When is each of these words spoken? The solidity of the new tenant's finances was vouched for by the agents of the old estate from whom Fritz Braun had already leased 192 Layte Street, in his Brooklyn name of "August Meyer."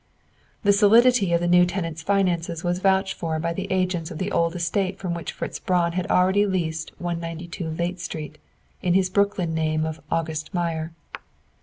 The 0.63 0.73
solidity 0.73 1.31
of 1.31 1.41
the 1.41 1.47
new 1.47 1.63
tenant's 1.63 2.01
finances 2.01 2.63
was 2.63 2.79
vouched 2.79 3.13
for 3.13 3.37
by 3.37 3.53
the 3.53 3.71
agents 3.71 4.09
of 4.09 4.17
the 4.17 4.31
old 4.31 4.55
estate 4.55 4.97
from 4.97 5.13
whom 5.13 5.25
Fritz 5.25 5.59
Braun 5.59 5.91
had 5.91 6.07
already 6.09 6.47
leased 6.47 6.91
192 6.97 7.69
Layte 7.69 7.99
Street, 7.99 8.39
in 8.81 8.95
his 8.95 9.11
Brooklyn 9.11 9.53
name 9.53 9.85
of 9.85 10.01
"August 10.09 10.55
Meyer." 10.55 10.91